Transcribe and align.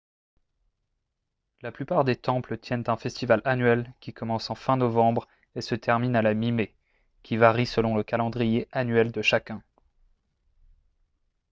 la 1.61 1.71
plupart 1.71 2.03
des 2.03 2.15
temples 2.15 2.57
tiennent 2.57 2.85
un 2.87 2.97
festival 2.97 3.39
annuel 3.45 3.93
qui 3.99 4.13
commence 4.13 4.49
en 4.49 4.55
fin 4.55 4.75
novembre 4.75 5.27
et 5.53 5.61
se 5.61 5.75
termine 5.75 6.15
à 6.15 6.23
la 6.23 6.33
mi-mai 6.33 6.73
qui 7.21 7.37
varie 7.37 7.67
selon 7.67 7.95
le 7.95 8.01
calendrier 8.01 8.67
annuel 8.71 9.11
de 9.11 9.21
chacun 9.21 9.61